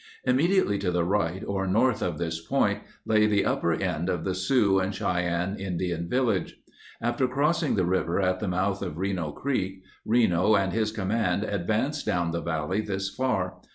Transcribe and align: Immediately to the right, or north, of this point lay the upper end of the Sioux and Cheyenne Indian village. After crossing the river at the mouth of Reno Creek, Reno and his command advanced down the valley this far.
Immediately 0.23 0.79
to 0.79 0.89
the 0.89 1.03
right, 1.05 1.43
or 1.45 1.67
north, 1.67 2.01
of 2.01 2.17
this 2.17 2.41
point 2.43 2.79
lay 3.05 3.27
the 3.27 3.45
upper 3.45 3.71
end 3.73 4.09
of 4.09 4.23
the 4.23 4.33
Sioux 4.33 4.79
and 4.79 4.95
Cheyenne 4.95 5.55
Indian 5.59 6.09
village. 6.09 6.57
After 6.99 7.27
crossing 7.27 7.75
the 7.75 7.85
river 7.85 8.19
at 8.19 8.39
the 8.39 8.47
mouth 8.47 8.81
of 8.81 8.97
Reno 8.97 9.31
Creek, 9.31 9.83
Reno 10.03 10.55
and 10.55 10.73
his 10.73 10.91
command 10.91 11.43
advanced 11.43 12.03
down 12.03 12.31
the 12.31 12.41
valley 12.41 12.81
this 12.81 13.09
far. 13.11 13.59